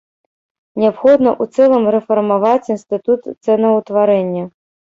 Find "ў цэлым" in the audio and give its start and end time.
1.41-1.85